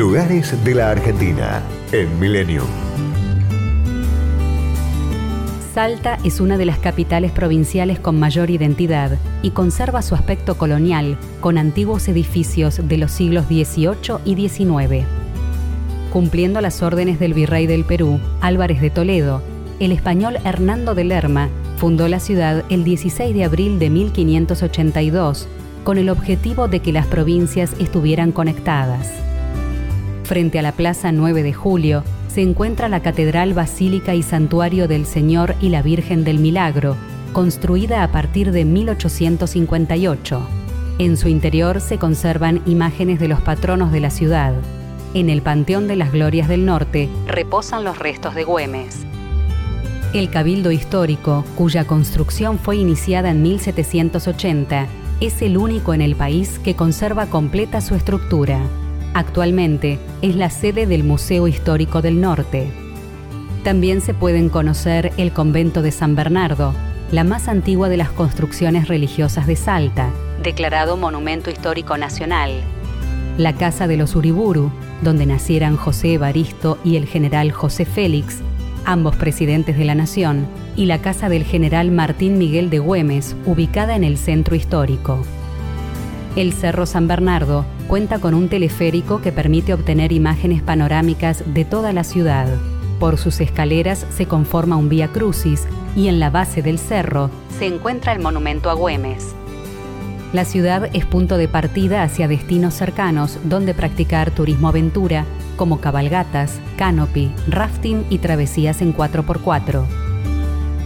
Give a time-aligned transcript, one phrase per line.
[0.00, 1.60] Lugares de la Argentina
[1.92, 2.62] en Milenio.
[5.74, 11.18] Salta es una de las capitales provinciales con mayor identidad y conserva su aspecto colonial,
[11.42, 15.04] con antiguos edificios de los siglos XVIII y XIX.
[16.10, 19.42] Cumpliendo las órdenes del virrey del Perú, Álvarez de Toledo,
[19.80, 25.46] el español Hernando de Lerma fundó la ciudad el 16 de abril de 1582
[25.84, 29.29] con el objetivo de que las provincias estuvieran conectadas.
[30.30, 35.04] Frente a la Plaza 9 de Julio se encuentra la Catedral Basílica y Santuario del
[35.04, 36.94] Señor y la Virgen del Milagro,
[37.32, 40.40] construida a partir de 1858.
[41.00, 44.54] En su interior se conservan imágenes de los patronos de la ciudad.
[45.14, 48.98] En el Panteón de las Glorias del Norte reposan los restos de Güemes.
[50.14, 54.86] El Cabildo Histórico, cuya construcción fue iniciada en 1780,
[55.20, 58.60] es el único en el país que conserva completa su estructura.
[59.12, 62.70] Actualmente es la sede del Museo Histórico del Norte.
[63.64, 66.72] También se pueden conocer el convento de San Bernardo,
[67.10, 70.10] la más antigua de las construcciones religiosas de Salta,
[70.44, 72.52] declarado Monumento Histórico Nacional.
[73.36, 74.70] La Casa de los Uriburu,
[75.02, 78.38] donde nacieran José Evaristo y el general José Félix,
[78.84, 83.96] ambos presidentes de la nación, y la casa del general Martín Miguel de Güemes, ubicada
[83.96, 85.18] en el centro histórico.
[86.36, 91.92] El Cerro San Bernardo cuenta con un teleférico que permite obtener imágenes panorámicas de toda
[91.92, 92.46] la ciudad.
[93.00, 97.66] Por sus escaleras se conforma un vía crucis y en la base del cerro se
[97.66, 99.34] encuentra el monumento a Güemes.
[100.32, 105.24] La ciudad es punto de partida hacia destinos cercanos donde practicar turismo aventura,
[105.56, 109.84] como cabalgatas, canopy, rafting y travesías en 4x4.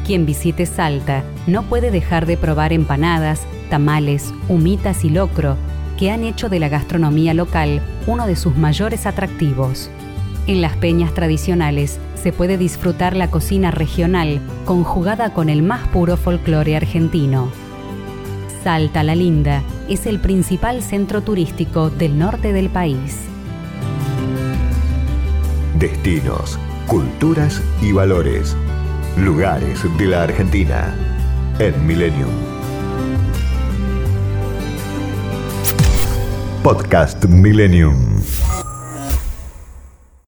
[0.06, 5.58] Quien visite Salta no puede dejar de probar empanadas, tamales, humitas y locro,
[5.98, 9.90] que han hecho de la gastronomía local uno de sus mayores atractivos.
[10.46, 16.16] En las peñas tradicionales se puede disfrutar la cocina regional conjugada con el más puro
[16.16, 17.50] folclore argentino.
[18.62, 23.20] Salta la Linda es el principal centro turístico del norte del país.
[25.78, 28.56] Destinos, culturas y valores.
[29.18, 30.94] Lugares de la Argentina
[31.58, 32.30] en Millennium.
[36.64, 38.24] Podcast Millennium.